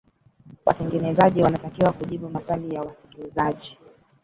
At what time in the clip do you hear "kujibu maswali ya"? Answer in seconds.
1.93-2.81